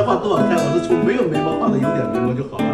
[0.00, 2.69] 要画多好看，我是从没有眉毛画的有点眉毛就好了，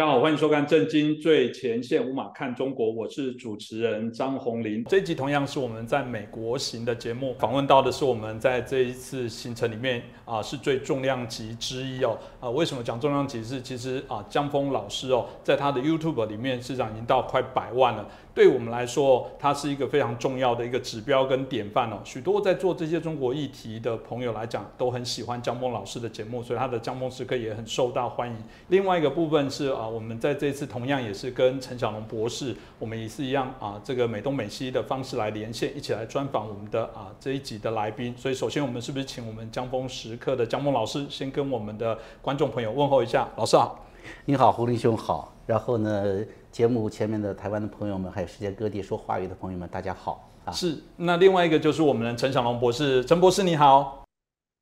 [0.00, 4.82] 大家好，欢迎收看《震惊最前线》，无马看中国，我是主持人张宏林。
[4.84, 12.16] 这一集同样是我们在美国行的节目，访问到的是我们在这一次行程里面啊、是最重量级之一哦。
[12.40, 13.60] 啊、为什么讲重量级是？
[13.60, 18.08] 其实啊，江峰老师哦，在他的 YouTube 里面市场已经到快百万了。
[18.40, 22.00] 对我们来说，它是一个非常重要的一个指标跟典范哦。
[22.04, 28.36] 许多在做这些中国议题的朋友来讲，都很喜欢江峰老师的节目，所以他的江峰时刻也很受到欢迎。
[28.68, 38.14] 另外一个部分是啊，我们在这次同样也是跟陈小龙博士，我们也是一样啊，这个美东美西的方式来连线，一起来专访我们的啊这一集的来宾。
[38.16, 43.84] 所以首先我们是不是请我们江峰时刻的江峰老师先跟我们的观众朋友问候一下，老师好。
[44.24, 45.34] 你好，胡林兄好。
[45.44, 50.50] 然后呢，节目前面的台湾的朋友们，还有世界各地说华语的朋友们，大家好啊！
[50.50, 54.04] 是，那另外一个就是我们的陈小龙博士，陈博士你好。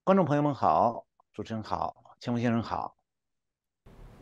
[0.04, 2.94] 观众朋友们好，主持人好，钱锋先生好。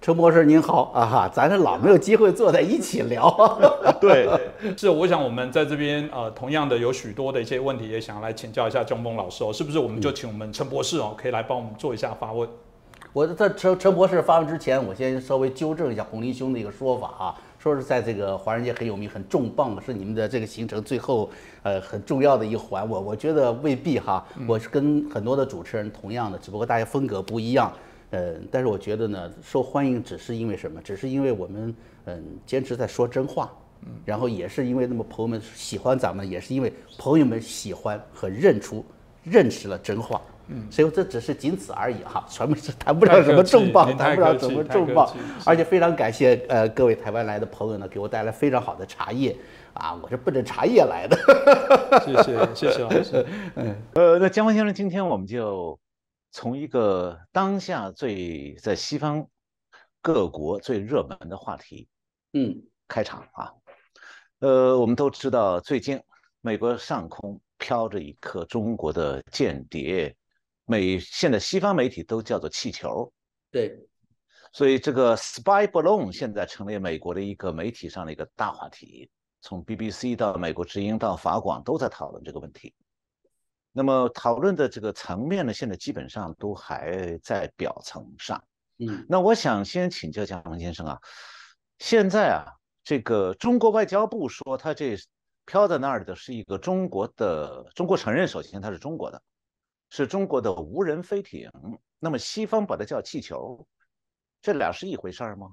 [0.00, 3.28] 陈博士您好啊哈，咱是老没有机会坐在一起聊。
[4.00, 4.28] 对，
[4.78, 12.48] 是，我想我们在这边呃，同样的有许多的一些问题，也想要来请教一下江峰老师哦，是不是我们就请我们陈博士哦，可以来帮我们做一下发问？
[13.12, 17.34] 我在陈陈博士发问之前，我先稍微纠正一下洪林兄的一个说法啊，
[17.66, 21.28] 说是在这个华人街很有名、很重磅，是你们的这个行程最后
[21.64, 22.88] 呃很重要的一环。
[22.88, 27.72] 我我觉得未必哈，我是跟很多的主持人同样的，只不过大家风格不一样。
[28.10, 30.80] 呃，但是我觉得呢，受欢迎只是因为什么？
[30.80, 31.74] 只是因为我们
[32.04, 33.50] 嗯坚持在说真话，
[34.04, 38.84] 然后也是因为那么朋友们喜欢咱们，也是因为朋友们喜欢和认出
[39.24, 40.22] 认识了真话。
[40.48, 45.12] 嗯，所以这只是仅此而已哈， 全部是谈不了什么重磅，谈不了什么重磅。
[45.44, 49.36] 而且非常感谢呃各位台湾来的朋友呢，给我带来非常好的茶叶
[49.74, 51.16] 啊，我是奔着茶叶来的。
[52.04, 53.26] 谢谢，谢谢老师。
[53.94, 55.78] 呃，那江峰先生，今天我们就
[56.30, 59.26] 从一个当下最在西方
[60.00, 61.88] 各国最热门的话题
[62.32, 63.52] 嗯开场啊。
[64.38, 66.00] 呃，我们都知道，最近
[66.40, 70.14] 美国上空飘着一颗中国的间谍，
[70.66, 73.10] 美现在西方媒体都叫做气球。
[73.50, 73.74] 对，
[74.52, 79.08] 所以这个 spy balloon 现在成为美国的一个媒体上的一个大话题，
[79.40, 82.74] 从 BBC 到美国之音到法广都在讨论这个问题。
[83.72, 88.42] 那么讨论的这个层面呢，现在基本上都还在表层上。
[88.78, 91.00] 嗯那我想先请教蒋峰先生啊，
[91.78, 92.44] 现在啊，
[92.84, 94.96] 这个中国外交部说他这
[95.46, 99.22] 飘在那儿的是一个中国的，中国承认首先它是中国的，
[99.90, 101.50] 是中国的无人飞艇，
[101.98, 103.64] 那么西方把它叫气球，
[104.42, 105.48] 这俩是一回事儿吗？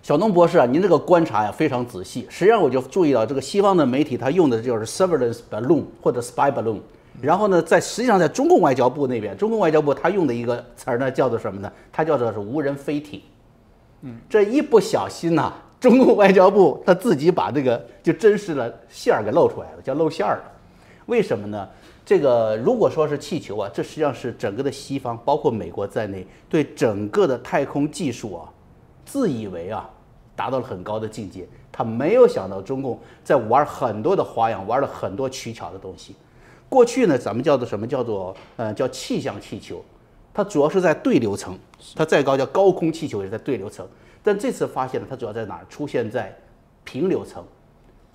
[0.00, 2.26] 小东博士啊，您这个观察呀非常仔细。
[2.30, 6.80] 实际上我就注意到，这个西方的媒体他用的就是 surveillance balloon 或者 spy balloon。
[7.20, 11.70] 然后呢，在实际上在中共外交部那边，中共外交部他用的一个词儿呢叫做什么呢？
[11.90, 13.20] 它叫做是无人飞艇。
[14.02, 20.52] 嗯，这一不小心呐、中共外交部他自己把这个就真实的馅儿给露出来了，叫露馅儿了。
[21.06, 21.68] 为什么呢？
[22.08, 28.48] 这个如果说是气球啊，这实际上是整个的西方，包括美国在内，对整个的太空技术啊，
[29.04, 29.86] 自以为啊
[30.34, 36.16] 达到了很高的境界，他没有想到中共在玩很多的花样，玩了很多取巧的东西。
[36.66, 37.86] 过去呢，咱们叫做什么？
[37.86, 39.84] 叫做呃叫气象气球，
[40.32, 41.58] 它主要是在对流层，
[41.94, 43.86] 它再高叫高空气球也是在对流层。
[44.22, 45.66] 但这次发现呢，它主要在哪儿？
[45.68, 46.34] 出现在
[46.84, 47.44] 平流层。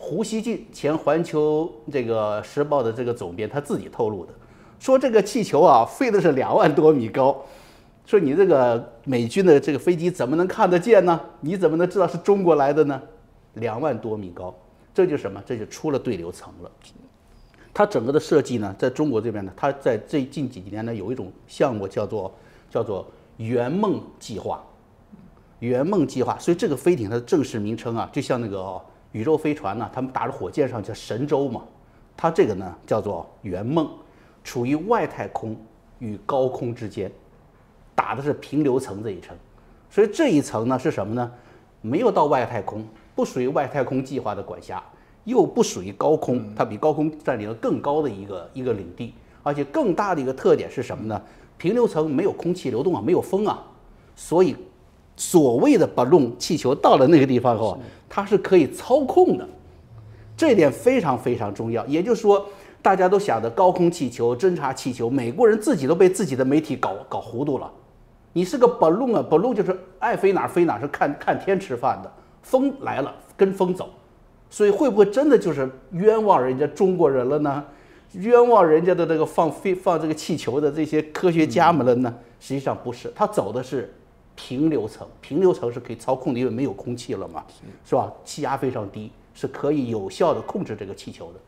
[0.04, 4.34] 胡锡进前环球这个时报的这个总编他自己透露的，
[4.78, 7.42] 说这个气球啊飞的是两万多米高，
[8.06, 11.18] 说你这个美军的这个飞机怎么能看得见呢？
[11.40, 13.02] 你怎么能知道是中国来的呢？
[13.54, 14.54] 两万多米高，
[14.94, 15.42] 这就是什么？
[15.46, 16.70] 这就出了对流层了。
[17.74, 22.30] 它整个的设计呢，在中国这边呢，它在最近几年呢有一种项目叫做
[22.70, 23.08] 叫做
[23.38, 24.62] 圆梦计划，
[25.60, 26.38] 圆梦计划。
[26.38, 28.80] 所以这个飞艇它的正式名称啊，就像那个
[29.14, 31.64] 宇宙飞船呢、他们打着火箭上叫神舟嘛，
[32.18, 33.90] 它这个呢叫做圆梦，
[34.44, 35.56] 处于外太空
[36.00, 37.10] 与高空之间，
[37.96, 39.36] 打的是平流层这一层。
[39.90, 41.32] 所以这一层呢是什么呢？
[41.82, 44.82] 没有到外太空，不属于外太空计划的管辖，
[45.26, 49.14] 又不属于高空，它比高空占领了更高的一个一个领地，
[49.44, 51.22] 而且更大的一个特点是什么呢？
[51.58, 53.64] 平流层没有空气流动啊，没有风啊，
[54.16, 54.56] 所以
[55.16, 57.78] 所谓的 balloon 气球到了那个地方后，
[58.10, 59.48] 它是可以操控的，
[60.36, 61.86] 这一点非常非常重要。
[61.86, 62.46] 也就是说，
[62.82, 67.72] 大家都想的高空气球、侦察气球，美国人自己都被自己的媒体搞搞糊涂了。
[68.34, 72.12] 你是个 balloon 啊，balloon 就是爱飞哪儿飞哪儿，是看看天吃饭的。
[72.42, 73.90] 风来了跟风走，
[74.50, 77.64] 所以会不会真的就是冤枉人家中国人了呢？
[78.14, 82.14] 冤枉人家的这个放飞放这个气球的这些科学家们了呢？
[82.40, 83.94] 实际上不是，他走的是
[84.36, 87.46] 平流层，平流层是可以操控的，因为没有空气了嘛，
[87.86, 88.12] 是吧？
[88.26, 91.40] 气压非常低，是可以有效的控制这个气球的。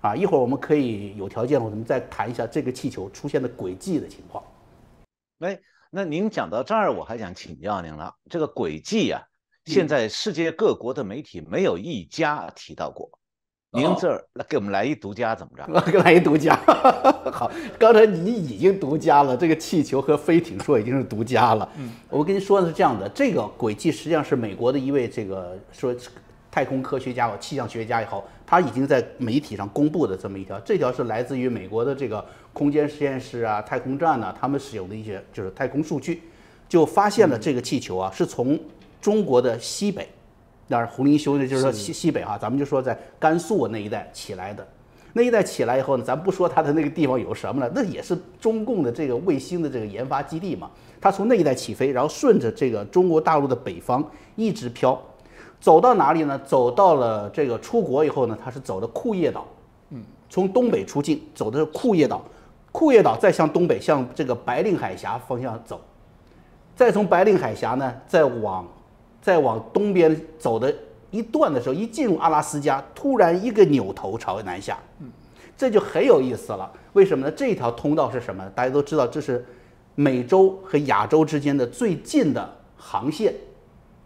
[0.00, 4.44] 啊，一会儿我们可以有条件，我们再谈一下这个气球出现的轨迹的情况。
[5.40, 5.58] 哎，
[5.90, 8.14] 那您讲到这儿，我还想请教您了。
[8.30, 9.20] 这个轨迹啊，
[9.64, 13.10] 现在世界各国的媒体没有一家提到过。
[13.72, 15.64] 您这儿来给我们来一独家，怎么着？
[16.00, 16.56] 来一独家。
[17.30, 21.68] 好，刚才你已经独家了，这个气球和飞艇说已经是独家了。
[21.76, 25.94] 嗯，我跟您说的是这样的，这个轨迹实际上是美国的一位这个说
[26.50, 32.24] 太空科学家或气象学家也好，他已经在媒体上公布的这么一条，这条是来自于美国的这个
[32.54, 36.22] 空间实验室啊、太空站呢，他们使用的一些就是太空数据，
[36.70, 38.58] 就发现了这个气球啊是从
[38.98, 40.08] 中国的西北。
[40.70, 44.66] 那红林修的就是说西西北哈，咱们就说在甘肃那一带起来的，
[45.14, 50.70] 那一带起来以后呢，咱不说它的那个地方有什么了，那也是中共的这个卫星的这个研发基地嘛。
[51.00, 54.04] 它从那一带起飞，然后顺着这个中国大陆的北方
[54.36, 55.00] 一直飘，
[55.58, 56.38] 走到哪里呢？
[56.44, 59.46] 走到了这个出国以后呢，它是走的库页岛，
[59.90, 62.22] 嗯，从东北出境走的是库页岛，
[62.72, 65.80] 库页岛再向东北向这个白令海峡方向走，
[66.76, 68.66] 再从白令海峡呢再往。
[69.28, 70.74] 再往东边走的
[71.10, 75.10] 一段的时候，一进入阿拉斯加，突然一个扭头朝南下，嗯，
[75.54, 76.72] 这就很有意思了。
[76.94, 77.32] 为什么呢？
[77.36, 78.42] 这条通道是什么？
[78.54, 79.44] 大家都知道，这是
[79.94, 83.34] 美洲和亚洲之间的最近的航线。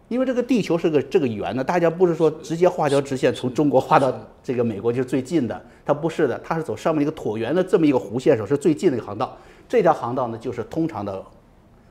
[0.09, 9.37] 因为这个地球是个这个圆的，大家不是说直接画条直线从中国画到这个美国就是最近的，它不是的，它是走上面一个椭圆的这么一个弧线时候是最近的一个航道。
[9.69, 11.25] 这条航道呢，就是通常的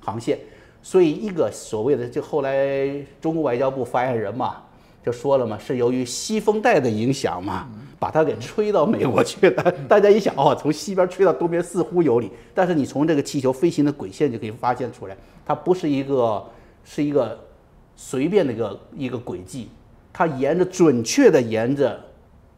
[0.01, 0.38] 航线。
[0.83, 2.89] 所以，一个所谓的就后来
[3.22, 4.63] 中国外交部发言人嘛，
[5.06, 7.69] 就说了嘛，是由于西风带的影响嘛，
[8.00, 9.72] 把它给吹到美国去了。
[9.88, 16.44] 大家一想，哦，从西边吹到东边似乎有理，但是你从这个气球飞行的轨线就可以发现出来，它不是一个
[16.83, 17.39] 是一个
[17.95, 19.69] 随便的一个一个轨迹，
[20.12, 22.00] 它沿着准确的沿着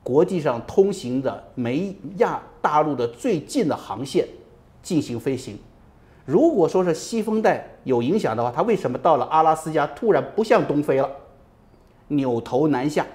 [0.02, 4.26] 国际上通行的美亚大陆的最近的航线
[4.82, 5.58] 进行飞行。
[6.26, 11.10] 如果说是西风带有影响的话，它为什么到了阿拉斯加突然不向东飞了，
[12.08, 13.06] 扭头南下，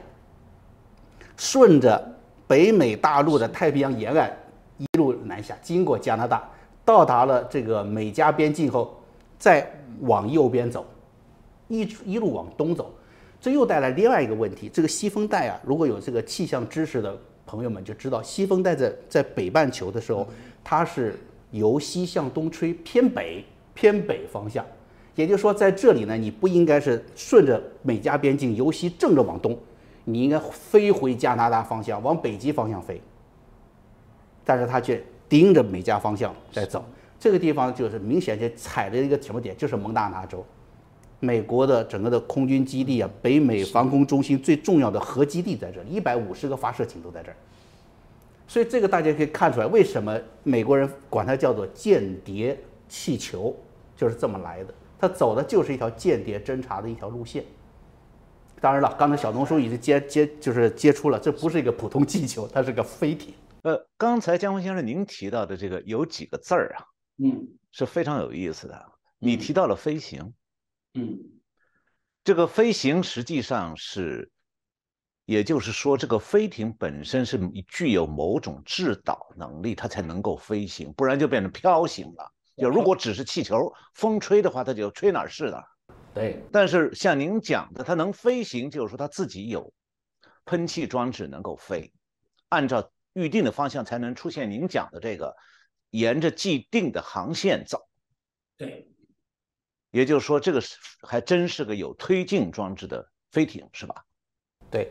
[1.34, 2.16] 顺着
[2.46, 4.30] 北美大陆的太平洋沿岸
[4.76, 6.46] 一路南下，经过加拿大，
[6.84, 8.94] 到达了这个美加边境后，
[9.38, 9.66] 再
[10.00, 10.84] 往右边走，
[11.68, 12.94] 一一路往东走，
[13.40, 14.68] 这又带来另外一个问题。
[14.70, 17.16] 这个西风带啊，如果有这个气象知识的
[17.46, 20.28] 朋友们就知道，西风带在在北半球的时候，
[20.62, 21.18] 它是。
[21.50, 24.64] 由西向东吹，偏北偏北方向，
[25.14, 29.58] 也就是说，在这里呢，你不应该是顺着美加边境由西正着往东，
[30.04, 33.00] 你应该飞回加拿大方向，往北极方向飞。
[34.44, 36.84] 但是它却盯着美加方向在走，
[37.20, 40.44] 这个地方就是明显就踩着一个什么点，就是蒙大拿州，
[41.20, 47.36] 美国的整个的空军基地啊，北美防空中心最重要的核基地在这里，一百五十个发射井都在这儿。
[48.48, 53.54] 所以这个大家可以看出来，为什么美国人管它叫做间谍气球，
[53.94, 54.72] 就是这么来的。
[54.98, 57.44] 它走的就是一条间谍侦察的一条路线。
[58.58, 63.34] 当然了，刚才小东叔已经接接就是接触了，这不是一个普通气球，它是个飞艇。
[63.64, 66.84] 呃，刚才江峰先生您提到的这个有几个字儿啊，
[67.22, 68.92] 嗯，是非常有意思的。
[69.18, 70.32] 你提到了飞行，
[70.94, 71.18] 嗯，
[72.24, 74.30] 这个飞行实际上是。
[75.28, 82.32] 也就是说，这个飞艇本身是具有某种制导能力，它才能够飞行，不然就变成飘行了。
[82.56, 85.68] 就如果只是气球，风吹的话，它就吹哪儿是哪儿。
[86.14, 86.42] 对。
[86.50, 89.70] 但是像您讲的，它能飞行，就是说它自己有
[90.46, 91.92] 喷气装置能够飞，
[92.48, 95.36] 按照预定的方向才能出现您讲的这个
[95.90, 97.86] 沿着既定的航线走。
[98.56, 98.88] 对。
[99.90, 104.02] 也就是说，这个是还真是个有推进装置的飞艇，是吧？
[104.70, 104.90] 对。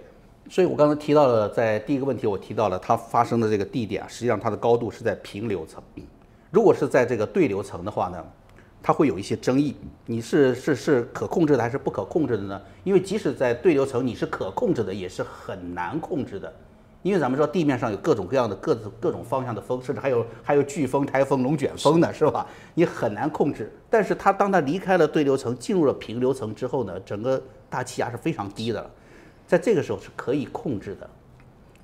[0.49, 5.83] 所以我刚才提到了，在第一个问题，我提到了它发生的这个地点，实际上它的高度是在平流层。
[6.51, 8.25] 如果是在这个对流层的话呢，
[8.81, 9.75] 它会有一些争议。
[10.05, 12.61] 你是是是可控制的还是不可控制的呢？
[12.85, 16.51] 因为即使在对流层你是可控制的，也是很难控制的。
[17.03, 22.47] 因为咱们说地面上有各种各样的各自各种方向的风，甚至还有还有飓风、台风、龙卷风呢，是吧？
[22.73, 23.71] 你很难控制。
[23.89, 28.89] 但是它当它离开了对流层，进入了平流层之后呢，整个大气压是非常低的了。
[29.47, 31.09] 在这个时候是可以控制的。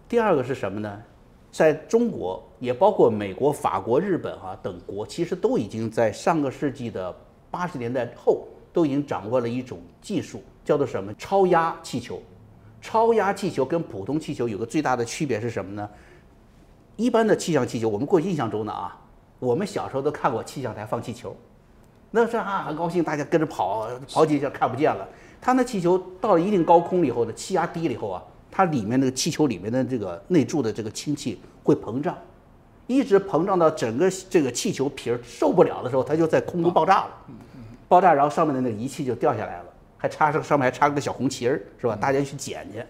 [0.07, 1.01] 第二个是什么呢？
[1.51, 7.15] 在中国，也包括美国、法国、日本啊等国，其实都已经在上个世纪的
[7.49, 11.13] 八十年代后，都已经掌握了一种技术，叫做什么？
[11.13, 12.21] 超压气球。
[12.81, 15.89] 超压气球跟普通气球有个最大的区别是什么呢？
[16.97, 18.99] 一般的气象气球，我们过去印象中的啊，
[19.39, 21.35] 我们小时候都看过气象台放气球，
[22.15, 25.07] 那是啊很高兴，大家跟着跑，跑几下看不见了。
[25.41, 32.15] 它那气球到了一定高空以后呢，气压低了以后啊，它里面那个气球里面的这个内注的这个氢气会膨胀，
[32.85, 37.09] 一直膨胀到整个这个气球皮儿受不了的时候，它就在空中爆炸了。
[37.87, 39.65] 爆炸，然后上面的那个仪器就掉下来了。
[39.97, 41.95] 还插上上面还插个小红旗儿，是吧？
[41.95, 42.83] 大家去捡去，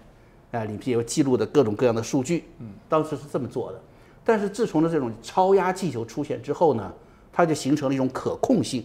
[0.51, 2.43] 哎，里面有记录的各种各样的数据。
[2.59, 3.79] 嗯，当时是这么做的。
[4.25, 6.91] 但是自从了这种超压气球出现之后呢，
[7.31, 8.83] 它就形成了一种可控性。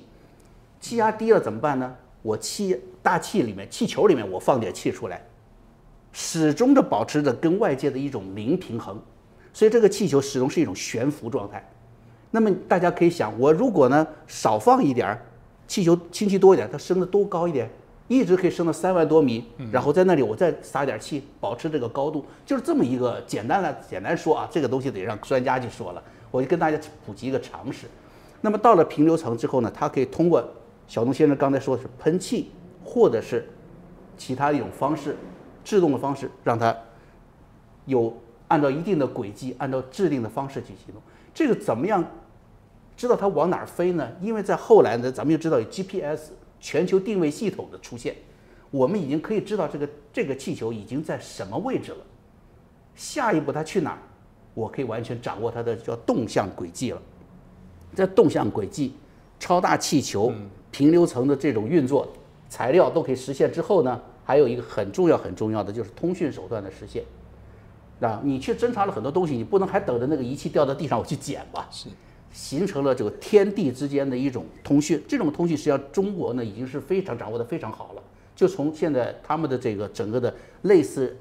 [0.81, 1.95] 气压低了怎么办呢？
[2.23, 5.25] 我气大气里面气球里面我放点气出来，
[6.13, 9.01] 始终的保持着跟外界的一种零平衡，
[9.53, 11.67] 所以这个气球始终是一种悬浮状态。
[12.31, 15.23] 那么大家可以想，我如果呢少放一点儿
[15.67, 17.71] 气球，氢气多一点，它升得多高一点？
[18.09, 26.03] 一直可以升到三万多米，然后在那里我再撒点气，保持这个高度，就是这么一个简单来简单说啊，这个东西得让专家去说了。
[26.31, 27.87] 我就跟大家普及一个常识。
[28.41, 30.43] 那么到了平流层之后呢，它可以通过
[30.89, 32.51] 小东先生刚才说的是喷气，
[32.85, 33.49] 或者是
[34.17, 35.15] 其他一种方式，
[35.63, 36.77] 制动的方式，让它
[37.85, 38.13] 有
[38.49, 41.01] 按照一定的轨迹，按照制定的方式去行动。
[41.33, 42.05] 这个怎么样
[42.97, 44.11] 知道它往哪儿飞呢？
[44.21, 46.33] 因为在后来呢，咱们就知道有 GPS。
[46.61, 48.17] 全球定位系统的出现，
[48.73, 51.99] 我们已经可以知道这个这个气球已经在什么位置了。
[52.97, 53.99] 下一步它去哪儿，
[54.55, 57.01] 我可以完全掌握它的叫动向轨迹了。
[57.95, 58.95] 这动向轨迹、
[59.39, 60.33] 超大气球、
[60.71, 62.07] 平流层的这种运作
[62.49, 67.03] 材料都可以实现之后呢，还有一个很重要很重要的就是通讯手段的实现。
[68.01, 71.67] 啊，你去侦查了很多东西，你不能还等着那个仪器掉到地上我去捡吧？
[71.71, 71.89] 是。
[72.31, 78.03] 形成了这个天地之间的一种通讯，这种通讯实际上中国呢已经是非常掌握的非常好了。
[78.37, 80.33] 就从现在他们的这个整个的
[80.63, 81.17] 类似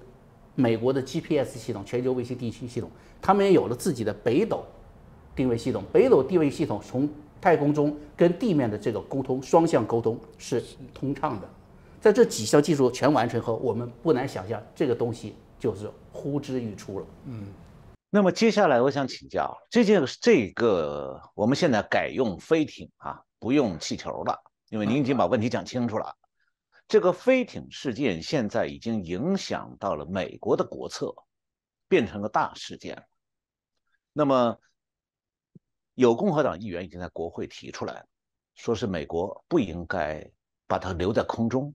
[0.54, 4.64] 美国的 GPS 系统、全球卫星地区系统，他们也有了自己的北斗
[5.34, 5.82] 定位系统。
[5.94, 10.64] 北斗定位系统从太空中跟地面的这个沟通，双向沟通是
[10.94, 11.50] 通畅的。
[12.00, 17.06] 在这几项技术全完成后，我们不难想象这个东西就是呼之欲出了。
[17.26, 17.48] 嗯。
[18.10, 24.40] 那么接下来我想请教，这件这个我们现在改用飞艇啊，不用气球了，
[24.70, 26.16] 因为您已经把问题讲清楚了。
[26.88, 31.14] 这个飞艇事件现在已经影响到了美国的国策，
[31.90, 33.04] 变成了大事件了。
[34.14, 34.58] 那么
[35.98, 38.06] 有共和党议员已经在国会提出来，
[38.54, 40.24] 说是美国不应该
[40.68, 41.74] 把它留在空中。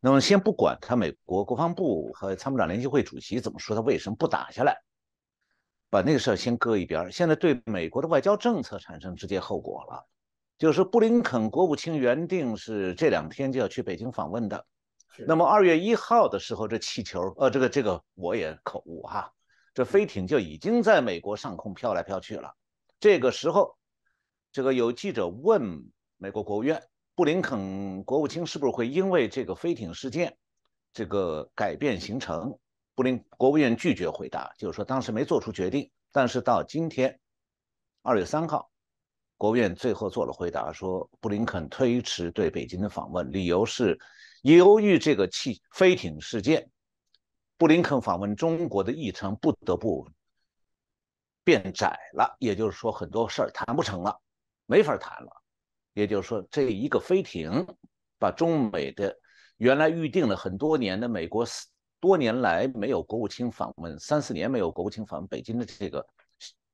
[0.00, 4.76] 那么先不管他美国国防部和参谋长联席会主席怎么说，他为什么不打下来？
[5.88, 10.04] 把那个事儿先搁一边，现在对美国的外交政策产生直接后果了。
[10.58, 14.66] 就是布林肯国务卿原定是这两天就要去北京访问的，
[15.28, 19.32] 那么二月一号的时候，这气球，呃，这个这个我也口误哈，
[19.72, 22.52] 这飞艇就已经在美国上空飘来飘去了。
[23.00, 23.76] 这个时候，
[24.50, 26.82] 这个有记者问美国国务院，
[27.14, 30.36] 布林肯国务卿是不是会因为这个飞艇事件，
[30.92, 32.58] 这个改变行程？
[32.96, 35.88] 布林国务院拒绝回答，就是说当时没做出决定。
[36.10, 37.20] 但是到今天，
[38.02, 38.68] 二月三号，
[39.36, 43.96] 国务院最后做了回答，说布林肯推迟对北京的访问，理由是
[44.42, 46.68] 由于这个气飞艇事件，
[47.56, 50.08] 布林肯访问中国的议程不得不
[51.48, 54.20] 变窄了，也就是说很多事儿谈不成了，
[54.66, 55.30] 没法谈了。
[55.94, 57.66] 也就是说，这一个飞艇
[58.18, 59.18] 把中美的
[59.56, 61.46] 原来预定了很多年的美国
[62.00, 66.06] 多年来没有国务卿访问，三四年没有国务卿访问北京的这个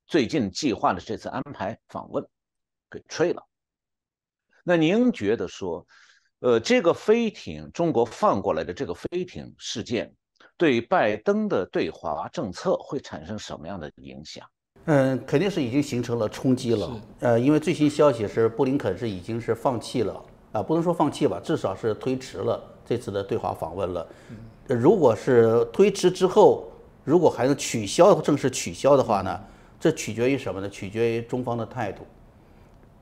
[0.08, 2.26] 最近计划的这次安排访问，
[2.90, 3.46] 给吹了。
[4.64, 5.86] 那您觉得说，
[6.40, 10.12] 呃，这个飞艇中国放过来的这个飞艇事件，
[10.56, 14.44] 对拜登的对华政策会产生什么样的影响？
[14.86, 17.00] 嗯，肯定是已经形成了冲击了。
[17.20, 20.22] 呃，因为最新消息是布林肯是已经是放弃了
[20.52, 24.06] 啊，不能说放弃吧，至少是推迟了这次的对华访问了。
[24.66, 26.64] 如果是推迟之后，
[27.02, 29.40] 如果还能取消正式取消的话呢？
[29.80, 30.68] 这取决于什么呢？
[30.70, 32.02] 取决于中方的态度。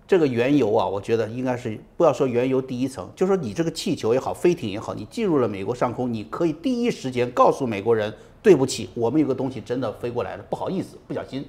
[0.04, 8.12] 这个缘由啊，我觉得应该是不要说缘由第一层，就说你这个气球也好，飞艇也好，你进入了美国上空，你可以第一时间告诉美国人，
[8.42, 11.46] 对不起，我们有个东西真的飞过来了，不好意思，不小心。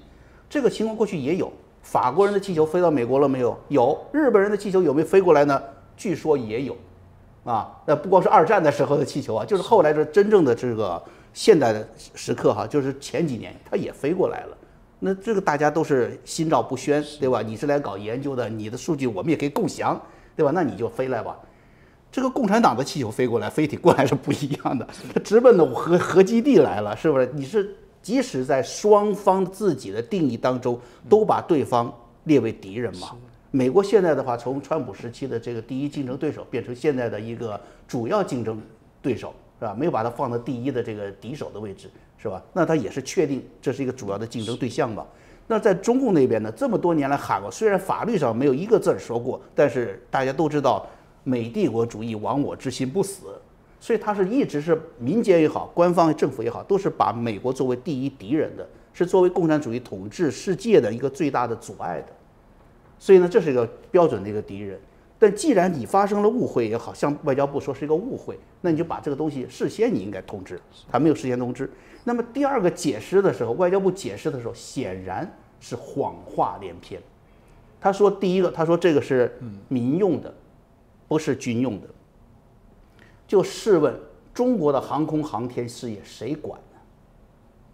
[0.53, 3.57] 这个情况过去也有，法国人的气球飞到美国了没有？
[3.69, 3.99] 有。
[4.11, 5.59] 日本人的气球有没有飞过来呢？
[5.97, 6.77] 据说也有。
[7.43, 11.01] 啊，那不光是二战的时候的气球啊，就是后来的真正的这个
[11.33, 14.55] 现代的时刻哈，就是前几年它也飞过来了。
[14.99, 17.41] 那这个大家都是心照不宣，对吧？
[17.41, 19.99] 你是来搞研究的，你的数据我们也可以共享，
[20.35, 20.51] 对吧？
[20.53, 21.35] 那你就飞来吧。
[22.11, 27.31] 这个共产党的气球飞过来，飞艇过来是不一样的，它直奔的核核基地来了，是不是？
[27.33, 30.79] 你是即使在双方自己的定义当中，
[31.09, 31.91] 都把对方
[32.25, 33.15] 列为敌人嘛？
[33.49, 38.61] 美国现在的话，从川普时期的这个第一竞争对手，变成现在的一个主要竞争
[39.01, 39.73] 对手，是吧？
[39.73, 42.43] 没有把它放到第一的这个敌手的位置，是吧？
[42.51, 45.05] 那它也是确定这是一个主要的竞争对象吧？
[45.47, 50.85] 那在中共那边呢，这么多年来喊过，虽然法律上没有一个字儿说过，但是大家都知道，
[51.23, 53.39] 美帝国主义亡我之心不死，
[53.83, 62.07] 所以他是一直是民间也好，官方政府也好，都是把美国作为第一敌人的，是作为共产主义统治世界的一个最大的阻碍的。
[62.97, 64.79] 所以呢，这是一个标准的一个敌人。
[65.19, 70.57] 但既然你发生了误会也好，像外交部说是一个误会，那你就把这个东西事先你应该通知，
[70.89, 71.69] 他没有事先通知。
[72.05, 77.01] 那么第二个解释的时候，外交部解释的时候显然是谎话连篇。
[77.81, 79.37] 他说第一个，他说这个是
[79.67, 80.33] 民用的，
[81.09, 81.87] 不是军用的。
[83.33, 83.91] 就试问，
[84.31, 86.77] 中国的航空航天事业谁管呢？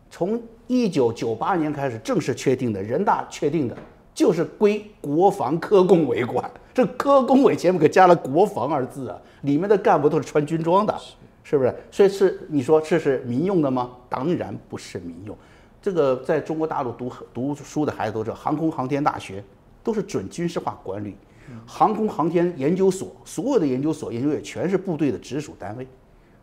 [0.09, 3.77] 从一九九八年开始正式确定的，人大确定的。
[4.13, 10.97] 就是归国防科工委管，这科工委前面可加了“国防”二字啊，里面的干部都是穿军装的，
[11.43, 11.75] 是不是？
[11.91, 13.91] 所以是你说这是民用的吗？
[14.07, 15.35] 当然不是民用。
[15.81, 19.43] 这个在中国大陆读读书的孩子都知道，航空航天大学
[19.83, 21.17] 都是准军事化管理，
[21.65, 25.87] 航空航天研究所所有的研究所、研究院全是部队的直属单位。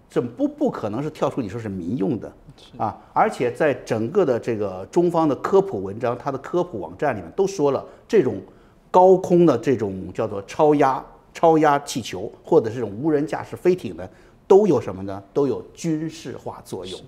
[0.08, 2.32] 这不不可能是跳出你说是民用的
[2.78, 2.96] 啊！
[3.12, 8.40] 而且在整个的这个中方的科普文章，它的科普网站里面都说了，这种
[8.88, 14.08] 高空的这种叫做超压超压气球，或者这种无人驾驶飞艇呢，
[14.47, 15.21] 都有什么呢？
[15.34, 17.00] 都有军事化作用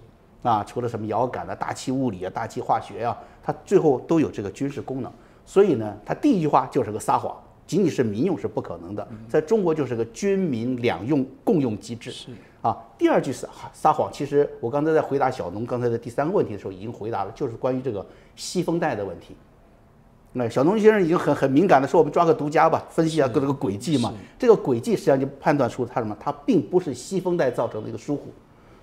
[0.42, 0.64] 啊！
[0.64, 5.12] 除了什么遥感啊、大气物理啊、大气化学啊，它最后都有这个军事功能。
[5.46, 7.34] 所以呢，它第一句话就是个撒谎，
[7.68, 12.10] 仅仅是民用是不可能的，在中国就是个军民两用共用机制。
[12.10, 12.30] 是。
[12.60, 18.04] 啊，第二句撒撒谎，其实我刚才在回答小农刚才的第三个问题的时候已经回答了，就是关于这个
[18.34, 19.36] 西风带的问题。
[20.32, 24.12] 那小农先生已经很很敏感的说，我们抓个独家吧，分析一下各这个轨迹嘛。
[24.38, 26.16] 这个轨迹实际上就判断出它什么？
[26.18, 28.24] 它并不是西风带造成的一个疏忽，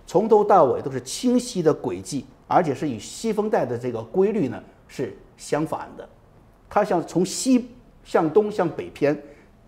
[0.08, 6.08] 从头到尾都是清晰的轨迹，而且是与西风带的这个规律呢是相反的。
[6.70, 7.70] 它像从西
[8.06, 9.22] 向东向北偏，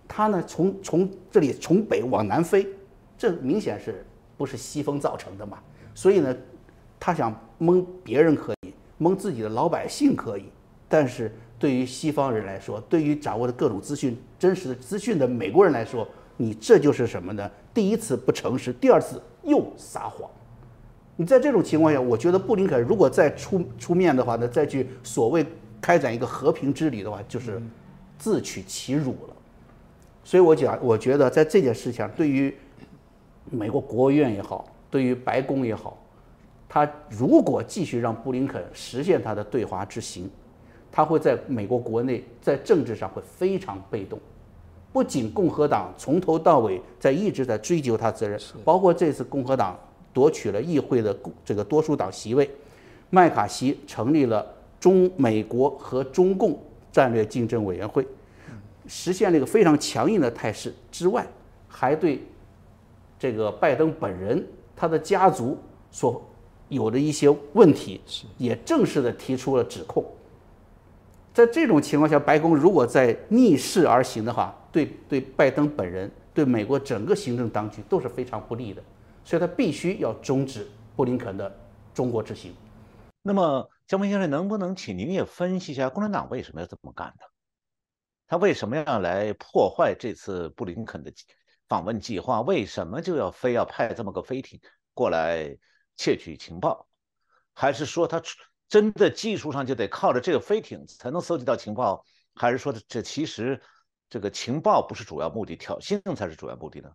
[0.08, 2.66] 它呢从从这里从北往南飞。
[3.18, 4.06] 这明显是
[4.38, 5.58] 不是西风造成的嘛？
[5.96, 6.38] 所以呢，
[7.00, 10.44] 他想蒙别人可以，蒙自己的老百姓可以，
[10.88, 17.50] 但是对于西方人来说，对于掌握的各种资讯、真实的资讯的美国人来说，你这就是什么呢？
[17.74, 20.30] 第一次不诚实，第二次又撒谎。
[21.16, 25.44] 你在这种情况下，我觉得布林肯如果再出出面的话呢，再去所谓
[25.82, 27.60] 开展一个和平之旅的话，就是
[28.18, 29.36] 自取其辱了。
[30.24, 32.54] 所以我讲，我觉得在这件事情上，对于
[33.50, 35.98] 美国国务院也好，对于白宫也好，
[36.68, 40.30] 他如果继续让布林肯实现他的对华之行，
[40.92, 44.20] 他会在美国国内在政治上会非常被动。
[44.92, 49.80] 不仅共和党从头到尾在一直在追究他责任，包括这次共和党
[50.12, 52.50] 夺取了议会的这个多数党席位，
[53.10, 54.46] 麦卡锡成立了
[54.80, 56.60] 中美国和中共
[56.98, 58.04] 战略竞争委员会，
[58.88, 61.24] 实现了一个非常强硬的态势之外，
[61.68, 62.24] 还对。
[63.20, 64.44] 这个拜登本人，
[64.76, 65.56] 他的家族
[65.92, 66.24] 所
[66.70, 68.02] 有的一些问题，
[68.40, 70.04] 也正式的提出了指控。
[71.34, 78.82] 在这种情况下，白宫如果在逆势而行的话，对对拜登本人，对美国整个行政当局都是非常不利的。
[79.24, 81.52] 所以他必须要终止布林肯的
[81.94, 82.54] 中国之行。
[83.24, 87.26] 那么，江峰先生，能不能请您也分析一下共产党为什么要这么干呢？
[88.28, 91.12] 他为什么要来破坏这次布林肯的？
[91.70, 94.60] 访问计划为什么就要非要派这么个飞艇
[94.94, 95.58] 过来
[95.96, 96.86] 窃取情报？
[97.54, 98.22] 还是说他
[98.68, 102.04] 真的技术上就得靠着这个飞艇才能搜集到情报？
[102.36, 103.62] 还是说这其实
[104.10, 106.92] 这个情报不是主要目的，挑衅才是主要目的呢？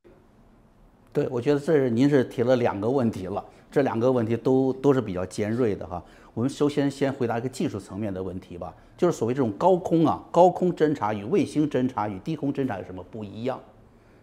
[1.11, 6.03] 对，我觉得这是您是提了两个问题了，这两个问题都都是比较尖锐的哈。
[6.35, 13.61] 我们首先先回答一个技术层面的问题吧，就是所谓这种高空啊，高空侦察与卫星侦察与低空侦察有什么不一样？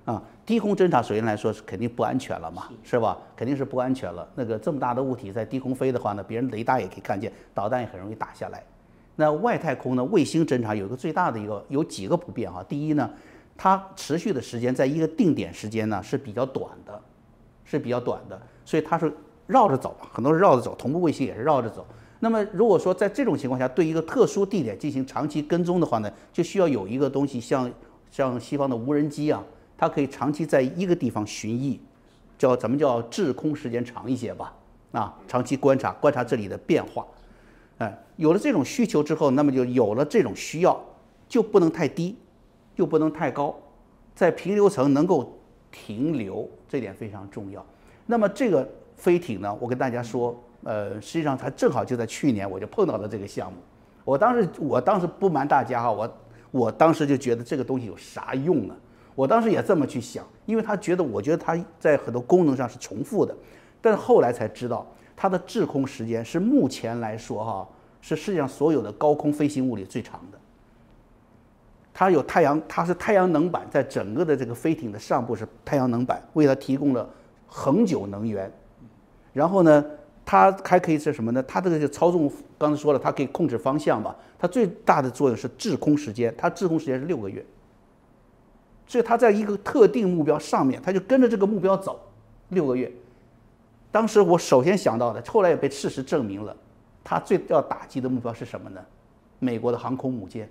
[0.06, 3.16] 啊，低空侦察首先来说是肯定不安全了嘛，是吧？
[3.36, 4.28] 肯定是不安全了。
[4.34, 8.64] 那个这么大的物体在低空飞的话呢，别人雷达也可以看见，导弹也很容易打下来。
[9.16, 12.64] 那外太空呢，卫星侦察有一个最大的一个有几个不便哈。
[12.68, 13.08] 第一呢，
[13.56, 17.00] 它持续的时间在一个定点时间呢是比较短的，
[17.66, 19.14] 是比较短的，所以它是
[19.50, 21.84] 绕着走，很多是绕着走，同步卫星也是绕着走。
[22.20, 27.72] 那么如果说在这种情况下，对一个特殊地点进行长期跟踪的话呢，就需要有一个东西像
[28.12, 29.44] 像西方的无人机啊。
[29.76, 31.80] 它可以长期在一个地方巡弋，
[32.38, 34.54] 叫咱们叫滞空时间长一些吧，
[34.92, 37.08] 啊，长期观察观察这里的变化，
[37.80, 40.80] 哎，有了这种需求之后，那么就有了这种需要，
[41.28, 42.18] 就不能太低，
[42.76, 43.58] 又不能太高，
[44.14, 45.40] 在平流层能够
[45.72, 47.66] 停留，这点非常重要。
[48.06, 53.58] 那么这个飞艇呢，我跟大家说，呃，实际上它正好就在去年我就碰到了这个项目。
[54.04, 56.18] 我当时我当时不瞒大家哈，我
[56.52, 58.76] 我当时就觉得这个东西有啥用呢？
[59.16, 63.34] 我当时也这么去想，因为他觉得我觉得它在很多功能上是重复的，
[63.82, 64.86] 但是后来才知道，
[65.16, 67.68] 它的滞空时间是目前来说哈，
[68.02, 70.38] 是世界上所有的高空飞行物里最长的。
[71.94, 77.10] 它有太阳，它是太阳能板，在整个的这个飞艇的上部是太阳能板，为它提供了。
[77.52, 78.52] 恒久能源，
[79.34, 79.86] 然后呢，
[80.26, 81.44] 它还可以是什么呢？
[81.44, 84.16] 它这个就操纵，刚才说了，它可以控制方向吧。
[84.38, 87.46] 它最大的作用是滞空时间，它滞空时间是六个月。
[88.88, 92.00] 所以它在一个特定目标上面，它就跟着这个目标走
[92.50, 92.92] 六个月。
[93.92, 96.56] 当时我首先想到的，后来也被事实证明了，
[97.04, 98.82] 它最要打击的目标是什么呢？
[99.40, 100.50] 美国的航空母舰。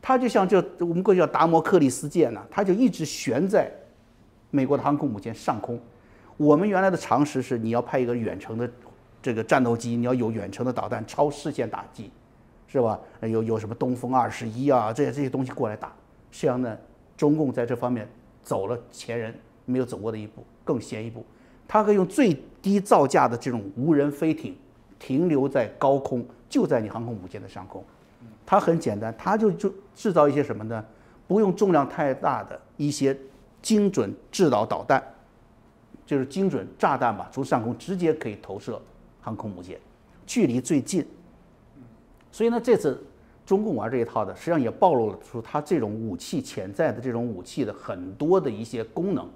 [0.00, 3.70] 它就像这我们过去叫达摩克利斯剑呢，它就一直悬在。
[4.54, 5.80] 美国的航空母舰上空，
[6.36, 8.68] 我们原来的常识是，你要派一个远程的
[9.20, 12.10] 这个战斗机，你要有远程的导弹超视线打击，
[12.66, 12.98] 是吧？
[13.20, 15.88] 有有什么东风二十一啊，这些这些东西过来打。
[16.30, 16.76] 实际上呢，
[17.16, 18.08] 中共在这方面
[18.42, 19.34] 走了前人
[19.66, 21.24] 没有走过的一步，更先一步。
[21.68, 24.56] 它可以用最低造价的这种无人飞艇
[24.98, 27.84] 停留在高空，就在你航空母舰的上空。
[28.44, 30.84] 它很简单，它就就制造一些什么呢？
[31.28, 33.16] 不用重量太大的一些。
[33.62, 35.00] 精准制导导弹，
[36.04, 38.80] 就是精准炸弹吧，从上空直接可以投射
[39.20, 39.78] 航空母舰，
[40.26, 41.06] 距离最近。
[42.30, 43.02] 所以呢，这次
[43.44, 49.28] 中共玩这一套的，实际上也暴露了出它这种武器潜在的这种武器的很多的一些功能。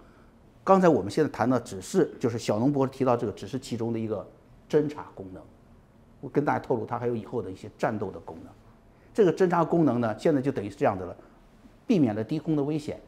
[0.65, 4.27] 刚才我们现在谈的只是，就是小农博士提到这个，只是其中的一个
[4.69, 5.43] 侦察功能。
[6.21, 8.53] 我跟大家透露，它还有以后的一些战斗的功能。
[9.15, 11.17] 这个侦察功能呢，现在就等于是这样的了，
[11.87, 13.01] 避免了低空的危险。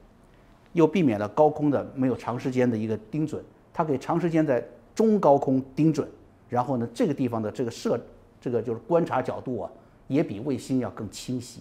[0.72, 4.62] 又避免了高空的没有长时间的一个盯准，它可以长时间在
[4.94, 6.06] 中高空盯准，
[6.48, 7.98] 然后呢，这个地方的这个摄，
[8.40, 9.70] 这个就是观察角度啊，
[10.06, 11.60] 也比卫星要更清晰，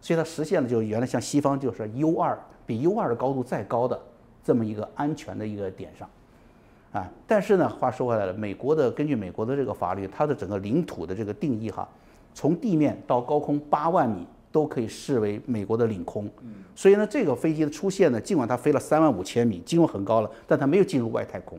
[0.00, 4.00] 所以它实现了就原来像西方就是 U 二比 U 二的高度再高的
[4.42, 6.08] 这么一个安全的一个点上，
[6.92, 11.88] 啊，但是呢，话说回来了，美国的根据美国的这个法律，它的整个领土的这个定义哈，
[12.34, 14.26] 从地面到高空八万米。
[14.50, 16.28] 都可以视为美国的领空，
[16.74, 21.58] 所以呢，这个飞机的出现呢，尽管它飞了三万五千米，经过很高了，但它没有进入外太空，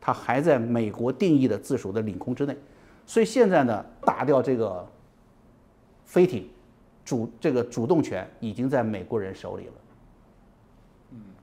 [0.00, 2.56] 它还在美国定义的自属的领空之内。
[3.06, 4.86] 所以现在呢，打掉这个
[6.04, 6.48] 飞艇
[7.04, 9.72] 主这个主动权已经在美国人手里了，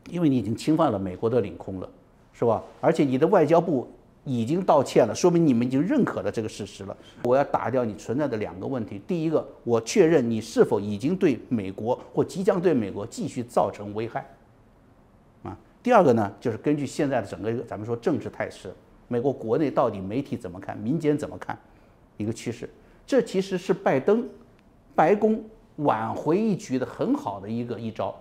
[0.10, 1.90] 因为你已经侵犯了美国的领空了，
[2.32, 2.64] 是吧？
[2.80, 3.88] 而且你的外交部。
[4.30, 6.96] 已经道歉了，说明你们已经认可了这个事实了。
[7.24, 14.22] 我要打掉你存在的两个问题：第一个，我确认你是否已经对美国或即将对美国继续造成危害；
[15.42, 18.72] 啊，第二个呢，就是根据现在的整个咱们说政治态势，
[19.08, 21.58] 美国国内到底媒体怎么看，民间怎么看，
[22.18, 22.70] 一个趋势。
[23.08, 24.24] 这其实是拜登
[24.94, 25.44] 白宫
[25.78, 28.16] 挽回一局的很好的一个一招。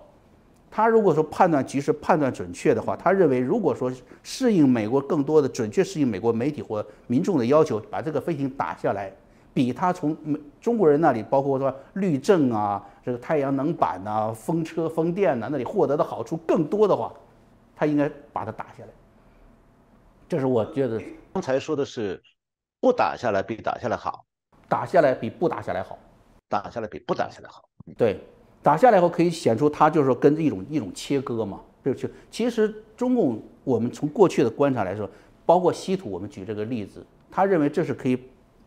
[0.71, 9.11] 他如果说判断局势判断准确的话，他认为如果说适应美国更多的准确适应美国媒体或民众的要求，把这个飞行打下来，
[9.53, 17.11] 比他从美中国人那里，包括说绿证啊、这个太阳能板呐、风车风电呐那里获得的好处更多的话，
[17.75, 18.89] 他应该把它打下来。
[20.27, 21.01] 这是我觉得
[21.33, 22.21] 刚才说的是，
[22.79, 24.23] 不打下来比打下来好，
[24.67, 25.97] 打下来比不打下来好，
[26.47, 28.23] 打下来比不打下来好，对。
[28.61, 35.09] 打下来以后，可以显出它就是说跟一种一种切割嘛，就是其实中共我们从过去的观察来说，
[35.45, 38.19] 包括稀土，我们举这个例子，他认为这是可以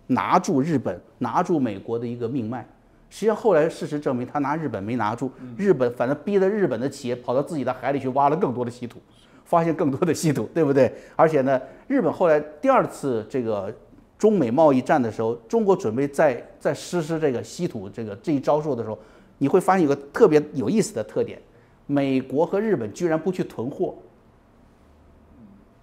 [0.06, 2.66] 拿住日本、拿住美国的一个命脉。
[3.10, 8.98] 实际上后来事实证明，他拿日本没拿住，日本反正逼得日本的企业跑到自己的海里去挖了更多的稀土，
[9.44, 10.90] 发现更多的稀土，对不对？
[11.14, 13.70] 而且呢，日本后来第二次这个
[14.18, 18.98] 中美贸易战的时候，中国准备再再实施这个稀土这个这一招数的时候。
[19.42, 21.42] 你会发现有个特别有意思的特点，
[21.88, 23.92] 美国和日本居然不去囤货。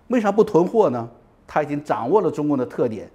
[0.08, 1.10] 为啥不囤货呢？
[1.46, 3.12] 他已经掌握了中共的特点，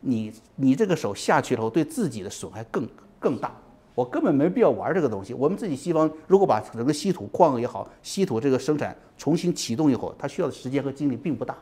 [0.00, 2.84] 你你这个手下去了后，对自己的损害更
[3.20, 3.54] 更大。
[3.94, 5.32] 我根本没必要玩这个东西。
[5.32, 11.56] 我们自己西方如果把整个稀土矿也好，稀土这个生产重新启动以后，它需要的时间和精力并不大。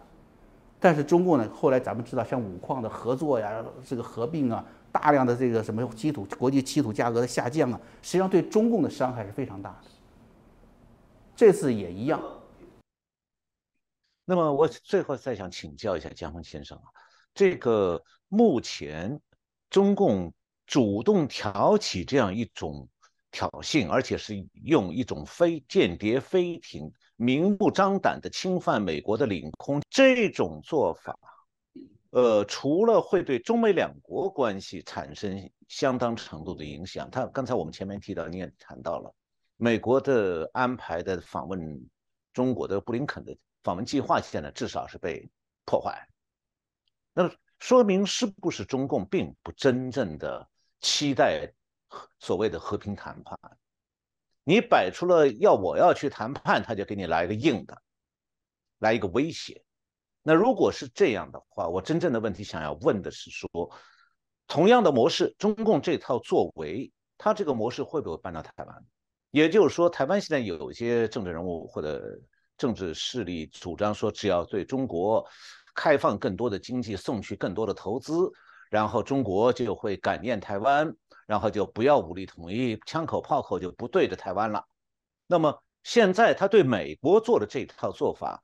[0.84, 4.62] 但是中共呢，后来咱们知道，像五矿的合作呀，这个合并啊。
[4.92, 9.90] 大量的这个什么稀土，国际稀土价格的下降啊，实际上对中共的伤害是非常大的。
[11.34, 12.22] 这次也一样。
[14.26, 16.84] 那么我最后再想请教一下江峰先生啊，
[17.34, 19.18] 这个目前
[19.70, 20.34] 中共
[20.66, 22.86] 主动挑起这样一种
[23.30, 31.18] 挑衅，而且是用一种非间谍飞艇明目张胆的侵犯美国的领空，这种做法，
[32.10, 39.14] 呃，除了会对中美两国关系产生相当程度的影响，他刚才我们前面提到，你也谈到了
[39.56, 41.88] 美国的安排的访问
[42.32, 43.36] 中国的布林肯的。
[43.62, 45.26] 访问计划现在至少是被
[45.64, 46.06] 破坏，
[47.14, 50.46] 那么说明是不是中共并不真正的
[50.82, 51.50] 期待
[52.18, 53.38] 所谓的和平谈判？
[54.44, 57.76] 你摆出了要我要去谈判，他就给你来一个硬的，
[58.78, 59.64] 来一个威胁。
[60.22, 63.48] 那如果是这样的话，我真正的问题想要问的是说，
[64.46, 68.84] 同样的模式，中共这套作为，他这个模式会不会搬到台湾？
[69.30, 72.20] 也就是说，台湾现在有一些政治人物或者。
[72.56, 75.26] 政治势力主张说，只要对中国
[75.74, 78.30] 开放更多的经济，送去更多的投资，
[78.70, 80.94] 然后中国就会感念台湾，
[81.26, 84.64] 然后就不要武力统一，枪口炮口就不对着台湾了。
[85.26, 88.42] 那么现在他对美国做的这套做法，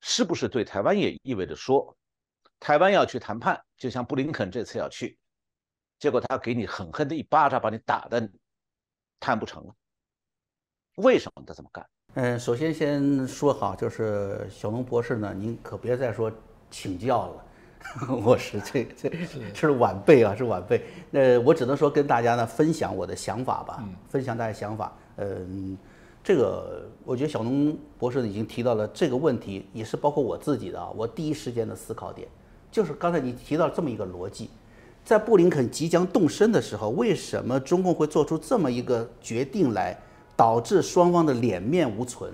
[0.00, 1.96] 是不是对台湾也意味着说，
[2.58, 5.18] 台湾要去谈判，就像布林肯这次要去，
[5.98, 8.30] 结果他给你狠狠的一巴掌，把你打的
[9.18, 9.74] 谈不成了？
[10.96, 11.88] 为什么他这么干？
[12.14, 16.30] 嗯，首先先说好，就是小龙博士呢，您可别再说
[16.68, 17.44] 请教了，
[18.24, 19.10] 我是这这
[19.54, 20.82] 是晚辈啊，是晚辈。
[21.10, 24.92] 那我只能说跟大家呢分享我的想法吧，分享大家想法。
[25.16, 25.76] 嗯，
[26.22, 32.28] 这个我觉得小农博士已经提到了这个问题，也是包括我自己的啊，我第一时间的思考点
[32.70, 34.50] 就是刚才你提到这么一个逻辑，
[35.04, 39.98] 在布林肯即将动身的时候，为什么中共会做出这么一个决定来？
[40.36, 42.32] 导致双方的脸面无存，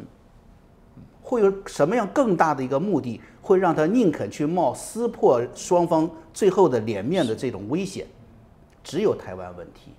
[1.27, 8.07] 会有什么样更大的一个目的，会让他宁肯去冒撕破双方最后的脸面的这种危险？
[8.85, 9.91] 只有台湾问题，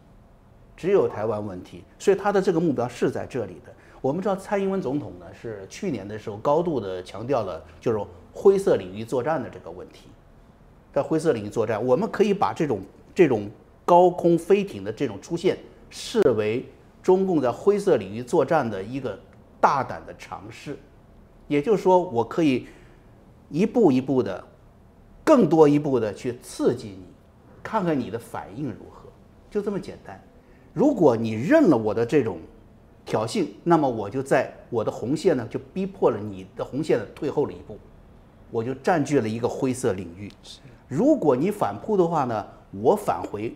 [0.78, 3.74] 只有台湾问题，所以他的这个目标是在这里的。
[4.00, 8.00] 我们知道蔡英文总统呢是去年的时候高度的强调了就是
[8.32, 10.08] 灰色领域作战的这个问题，
[10.94, 12.80] 在灰色领域作战，我们可以把这种
[13.14, 13.50] 这种
[13.84, 15.58] 高空飞艇的这种出现
[15.90, 16.66] 视为。
[17.04, 19.18] 中共在灰色领域作战的一个
[19.62, 20.78] 大胆的尝试，
[21.48, 22.68] 也就是说，我可以
[23.50, 24.44] 一步一步的、
[25.24, 27.06] 更多一步的去刺激你，
[27.64, 29.10] 看看你的反应如何，
[29.50, 30.22] 就这么简单。
[30.74, 32.40] 如果你认了我的这种
[33.06, 37.78] 挑衅，那么我就在我的红线呢，就逼迫了你的红线退后了一步，
[38.52, 40.32] 我就占据了一个灰色领域。
[40.88, 43.56] 如果你反扑的话呢，我返回，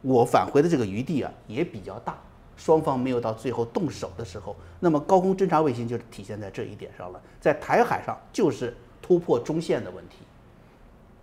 [0.00, 2.16] 我返回的这个余地啊也比较大。
[2.56, 7.20] 双方没有到最后动手的时候，那么高空侦察卫星就是体现在这一点上了。
[7.40, 10.18] 在台海上就是突破中线的问题，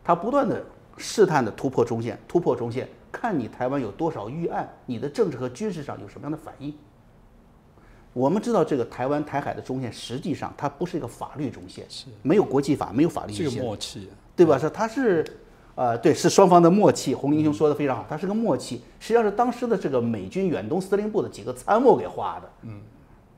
[0.04, 0.66] 它不断的
[0.98, 6.74] 试探的突破中线，突破中线，看你台湾有多少预案，你的政治和军事上有什么样的反应。
[8.12, 14.58] 我们知道这个台湾台海的中线实际上它不是一个法律中线，是没有国际法，没有法律这个默契，对吧？
[14.58, 15.26] 是它是。
[15.80, 17.16] 呃，对，是双方的默契。
[17.16, 22.50] 洪英雄说的非常好，它是个默契，实际上是当时的这个美军远东司令部的几个参谋给画的。
[22.64, 22.82] 嗯，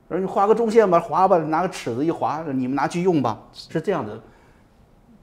[0.09, 4.19] 说你画个中线吧，划吧，拿个尺子一划，你们拿去用吧，是这样的。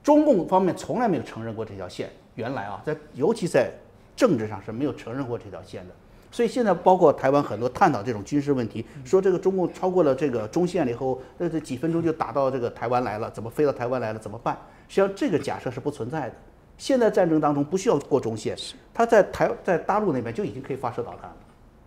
[0.01, 3.69] 中共方面从来没有承认过这条线，原来啊，在尤其在
[4.15, 5.93] 政治上是没有承认过这条线的。
[6.31, 14.19] 所以现在包括台湾很多探讨这种军事问题，说这个中共超过了这个中线了以后，那这几分钟就打到这个台湾来了，怎么飞到台湾来了？
[14.19, 14.57] 怎么办？
[14.87, 16.35] 实际上这个假设是不存在的。
[16.79, 18.57] 现在战争当中不需要过中线，
[18.93, 21.37] 它在台在大陆那边就已经可以发射导弹了，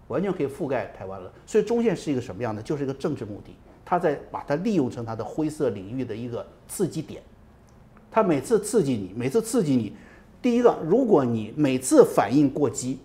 [0.08, 1.32] 完全可以覆盖台湾了。
[1.46, 2.62] 所以中线是一个什么样的？
[2.62, 7.22] 就是一个政治目的，它在把它利用成它的灰色领域的一个刺激点。
[8.10, 9.96] 它每次刺激你，每次刺激你，
[10.42, 12.98] 第一个，如果你每次反应过激，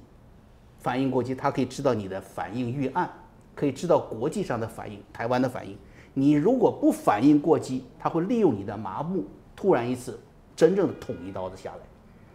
[0.79, 3.09] 反应过激，它可以知道你的反应预案，
[3.55, 5.77] 可以知道国际上的反应，台湾的反应。
[6.13, 9.23] 你如果不反应过激，它会利用你的麻木，
[9.55, 10.19] 突然一次。
[10.57, 11.79] 真正的捅一刀子下来，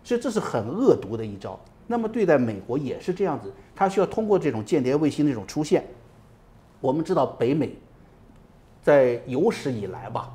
[0.04, 1.58] 所以这是很恶毒的一招。
[1.88, 5.84] 那么对待美国也是这样子，他需要通过这种间谍卫星这种出现。
[6.80, 7.76] 我们知道北美
[8.80, 10.32] 在有史以来吧，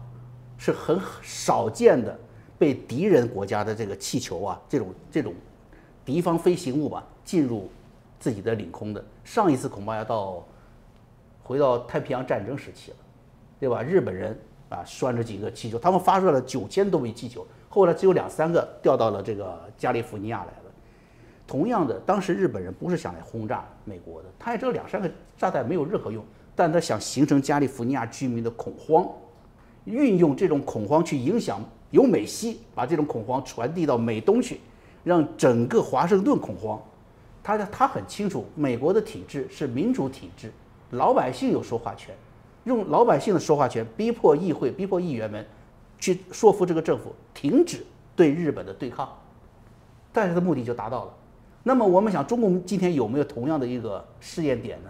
[0.58, 2.20] 是很少见的
[2.60, 5.34] 被敌人国家的这个气球啊，这种这种
[6.04, 7.70] 敌方飞行物吧进入
[8.20, 9.04] 自己的领空的。
[9.24, 10.46] 上一次恐怕要到
[11.42, 12.98] 回到太平洋战争时期了，
[13.62, 13.82] 对吧？
[13.82, 17.48] 日本人啊拴着几个气球，他们发射了九千多枚气球。
[17.78, 20.72] 后来只有两三个调到了这个加利福尼亚来了。
[21.46, 29.08] 同样的，当时日本人不是想来轰炸美国的，他也知道两三个炸弹没有任何用，但他想形成加利福尼亚居民的恐慌，
[29.86, 34.60] 运用这种恐慌去影响由美西，把这种恐慌传递到美东去，
[35.04, 36.82] 让整个华盛顿恐慌。
[37.44, 40.52] 他他很清楚，美国的体制是民主体制，
[40.90, 42.16] 老百姓有说话权，
[42.64, 45.46] 用老百姓的说话权逼迫议会、逼迫议员们
[46.00, 49.10] 去说服这个政府停止对日本的对抗，
[50.12, 51.14] 但是的目的就达到了。
[51.64, 54.90] 那么我们想，中共今天有没有同样的一个试验点呢？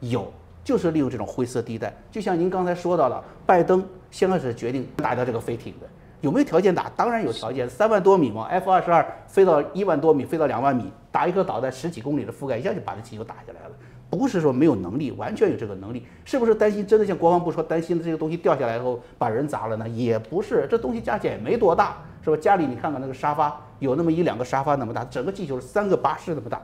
[0.00, 1.92] 有，就是利用这种灰色地带。
[2.10, 5.86] 就像您刚才说到了，拜登先开始决定打掉这个飞艇的，
[6.20, 6.88] 有没有条件打？
[6.90, 13.74] 当然有条件，三万多米嘛，F 二十二飞到一万多米，飞到两万米，打一颗导弹十几公里的覆盖，一下就把这气球打下来了。
[14.12, 16.04] 不是说没有能力，完全有这个能力。
[16.22, 19.88] 是不是担心真的像国防部说担心的这个东西掉下来以后把人砸了呢？
[19.88, 22.36] 也不是，这东西加起来也没多大，是吧？
[22.36, 26.60] 家里你看看那个沙发，有那么一两个沙发那么大，整个气球三个巴士那么大，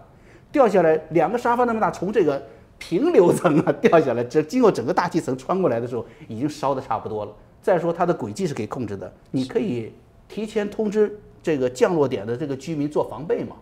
[0.52, 2.42] 掉下来两个沙发那么大，从这个
[2.76, 7.32] 平流层啊掉下来，这经过整个大气层穿过来的时候，已经烧的差不多了。
[7.62, 9.92] 再说它的轨迹是可以控制的，你可以
[10.28, 13.56] 提前通知这个降落点的这个居民做防备嘛，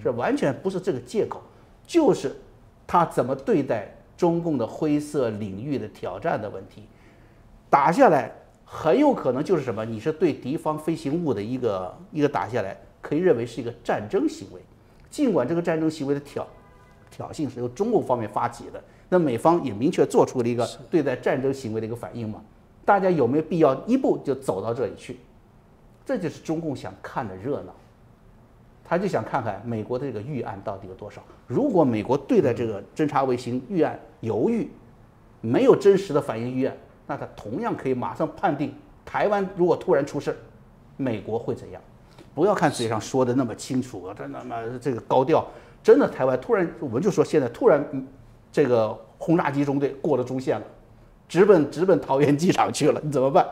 [0.00, 1.42] 是完全不是这个借口，
[1.86, 2.34] 就是
[2.92, 6.82] 他怎么对待中共的灰色领域的挑战的问题，
[7.70, 8.30] 打下来
[8.66, 9.82] 很有可能就是什么？
[9.82, 14.60] 你是对敌方飞行物的一个一个打下来，可以认为是一个战争行为，
[15.08, 16.46] 尽管这个战争行为的挑
[17.10, 22.42] 挑衅是由中共方面发起的，那美方也明确做出了一个对待战争行为的一个反应嘛。
[22.84, 25.16] 大家有没有必要一步就走到这里去？
[26.04, 27.74] 这就是中共想看的热闹，
[28.84, 31.22] 他就想看看美国的这个预案到底有多少。
[31.46, 34.68] 如果美国对待这个侦察卫星预案犹豫，
[35.40, 40.36] 没有真实的反应预案，那他同样可以马上判定台湾如果突然出事，
[40.96, 41.80] 美国会怎样？
[42.34, 45.46] 不要看嘴上说的那么清楚啊，真的嘛这个高调，
[45.82, 47.84] 真的台湾突然我们就说现在突然
[48.50, 50.66] 这个轰炸机中队过了中线了。
[51.28, 53.46] 直奔直奔桃园机场去了，你怎么办？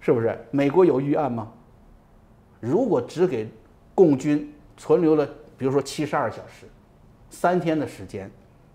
[0.00, 0.38] 是不是？
[0.50, 1.50] 美国有预案吗？
[2.60, 3.48] 如果只给
[3.94, 5.24] 共军存留了，
[5.56, 6.66] 比如说七十二小时、
[7.30, 8.28] 三天的时间，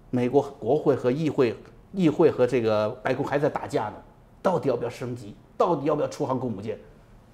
[0.09, 1.53] 美国国会和议会、
[1.91, 3.95] 议会和这个白宫还在打架呢，
[4.41, 5.35] 到底要不要升级？
[5.57, 6.79] 到底要不要出航空母舰？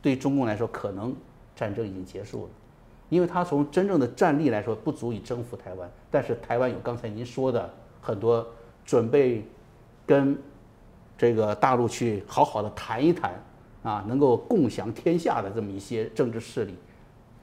[0.01, 1.15] 对中共来说，可能
[1.55, 2.49] 战争已经结束了，
[3.09, 8.43] 因为他从真正的战力来说不足以征服台湾，但是台湾有刚才您说的很多
[8.83, 9.45] 准备
[10.07, 10.35] 跟。
[11.15, 13.39] 这个大陆去好好的谈一谈，
[13.83, 16.75] 啊，能够共享天下的这么一些政治势力，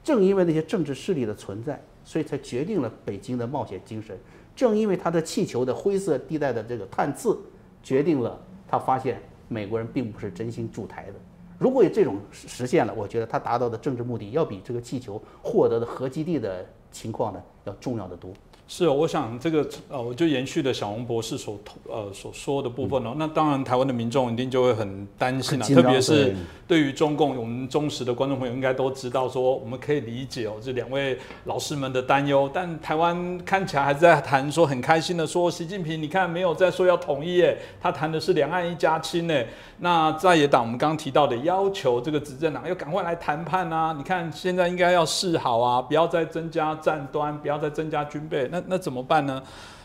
[0.03, 4.17] 正因为那些政治势力的存在，所以才决定了北京的冒险精神。
[4.55, 7.37] 正因为他的气球的灰色地带的这个探刺，
[7.81, 11.13] 决定了他发现美国人并不是真心驻台的。
[11.57, 18.33] 如果有这种实现了，我觉得他达到的政治目的要比这个气球获得的核基地的情况呢要重要的多。
[18.73, 23.13] 是，我想这个呃，我就延续了小红博士所呃所说的部分哦。
[23.17, 26.33] 那当然，台湾的民众一定就会很担心了，特别是
[26.65, 32.49] 对于中共，我们忠实的观众朋友应该都知道，说我们可以理解哦，这两位老师们的担忧。
[32.53, 39.35] 但台湾看起来还是在谈说很开心的说，习近平你看没有在说要统一耶，他谈的是两岸一家亲呢。
[39.79, 43.93] 那在野党我们刚刚提到的要求，这个执政党要赶快来谈判啊！
[43.97, 48.47] 你看现在应该要示好啊，不要再增加战端，不要再增加军备。
[48.49, 49.41] 那那怎么办呢？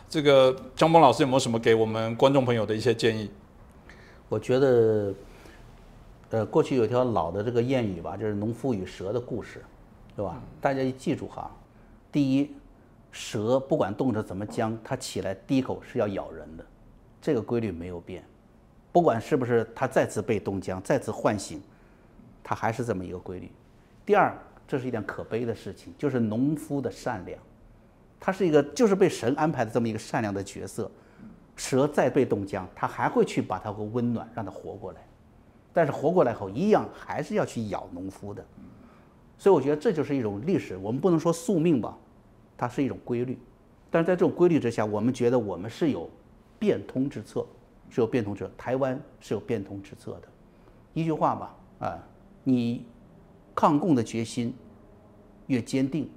[0.09, 3.31] 这个江峰老师有没有什么给我们观众朋友的一些建议？
[4.29, 5.15] 我觉得，
[6.31, 9.65] 呃，过去有条老的这个谚语吧，就是农夫与蛇的故事，
[10.15, 10.41] 对吧？
[10.61, 11.51] 大家记住哈，
[12.13, 12.51] 第一，
[13.11, 16.65] 蛇不管冻着怎么僵，它起来第一口是要咬人的，
[17.21, 18.25] 这个规律没有变。
[18.93, 21.61] 不管是不是它再次被冻僵、再次唤醒，
[22.43, 23.51] 它还是这么一个规律。
[24.05, 24.37] 第二，
[24.67, 27.39] 这是一件可悲的事情，就是农夫的善良，
[28.27, 30.91] 他是一个就是被神安排的这么一个善良的角色。
[31.55, 35.01] 蛇再被冻僵，它还会去把它个温暖，让它活过来。
[35.73, 38.45] 但是活过来后，一样还是要去咬农夫的。
[39.39, 41.97] 所以我觉得这就是一种历史，我们不能说宿命吧，
[42.57, 43.39] 它是一种规律。
[43.93, 46.11] 但是在这种规律之下，我们觉得我们是有
[46.59, 47.47] 变通之策。
[47.89, 50.23] 是有变通之台湾是有变通之策的，
[50.93, 51.97] 一句话吧，啊，
[52.43, 52.85] 你
[53.55, 54.53] 抗共的决心
[55.47, 56.11] 越坚定，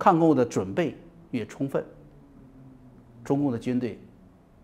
[0.00, 0.96] 抗共的准备
[1.30, 1.84] 越充分，
[3.22, 3.98] 中共的军队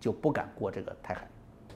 [0.00, 1.28] 就不敢过这个台海。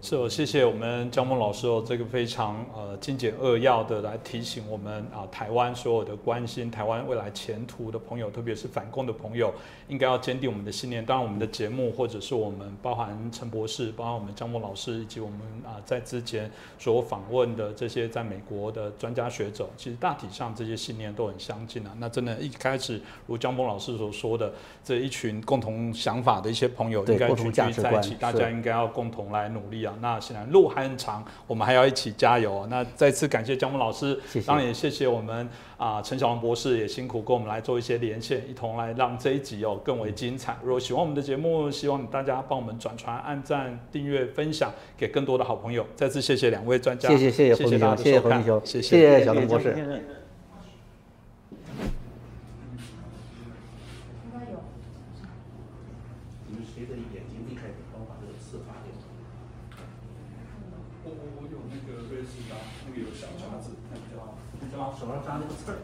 [0.03, 9.53] 是哦，谢谢我们江峰老师哦，这个非常呃精简扼要的来提醒我们啊，台湾所有的关心台湾未来前途的朋友，特别是反共的朋友，
[9.89, 11.05] 应该要坚定我们的信念。
[11.05, 21.95] 当然，我们的节目或者是我们包含陈博士，包含我们江峰老师，以及我们啊在之前所访问的这些在美国的专家学者，其实大体上这些信念都很相近啊。
[21.99, 24.51] 那真的，一开始如江峰老师所说的，
[24.83, 29.90] 这一群共同想法的一些朋友，应该聚集在一起，大家应该要共同来努力啊。
[30.01, 32.67] 那显然路还很长，我们还要一起加油。
[32.71, 40.57] 那再次感谢江木老师，当然也谢谢我们啊陈小龙博士，也辛苦跟我们来做一些连线，一同来让这一集哦更为精彩。
[40.63, 45.87] 如果喜欢我们的节目，希望大家帮我们转传、按赞、订阅、分享给更多的好朋友。
[45.97, 49.75] 再次谢谢两位专家，谢谢谢谢谢谢大家谢谢收看，谢谢小龙博士。
[64.99, 65.79] 手上扎那个刺儿。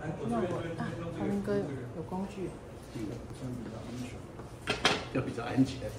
[0.00, 0.42] 哎，我这边
[0.78, 0.80] 啊，
[1.18, 2.48] 他们哥有工具。
[2.94, 4.08] 这个这样比较安全，
[5.14, 5.90] 要比较安全，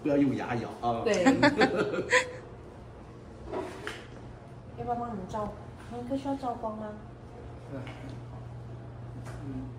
[0.00, 1.02] 不要用牙咬啊。
[1.02, 1.24] 对。
[4.78, 5.52] 要不要帮你们照？
[5.90, 6.92] 你们哥需要照光吗？
[7.72, 7.82] 嗯，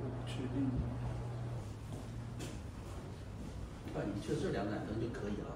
[0.01, 0.69] 我不确定。
[3.93, 5.47] 那你就这两盏灯就可以了。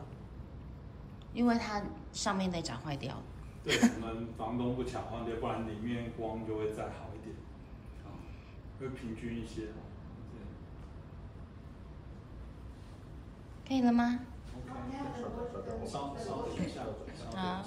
[1.33, 1.81] 因为它
[2.13, 3.23] 上面那盏坏掉了。
[3.65, 7.48] 对，我们房东不抢换掉，不然里面光就会再好一点，啊，
[8.79, 9.67] 会平均一些。
[13.67, 14.19] 可以了吗？
[15.85, 16.81] 稍稍等一下，
[17.35, 17.63] 好。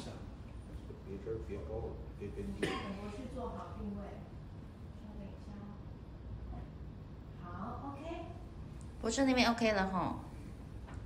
[1.06, 1.70] 别这别高，
[2.18, 2.50] 别别低。
[2.62, 4.00] 我去做好定位。
[5.00, 5.50] 稍等一下。
[7.42, 7.46] 好
[7.90, 7.98] ，OK。
[9.00, 10.20] 博士那边 OK 了吼。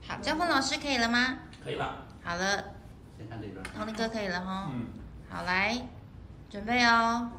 [0.06, 1.38] 好，江峰老师可以了吗？
[1.62, 2.06] 可以了。
[2.22, 2.74] 好了。
[3.18, 3.62] 先看这边。
[3.76, 4.70] 红林哥可以了哈。
[4.72, 4.86] 嗯。
[5.28, 5.88] 好，来，
[6.48, 7.30] 准备哦。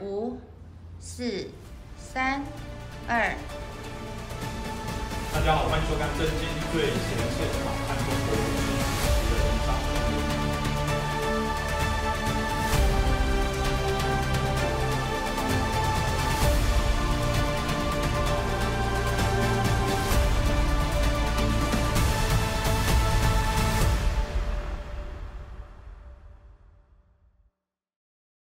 [0.00, 0.38] 五、
[1.02, 1.48] 四、
[1.96, 2.44] 三、
[3.08, 3.34] 二。
[5.32, 7.46] 大家好，欢迎收看《真金最前线》，
[7.88, 8.59] 看中国。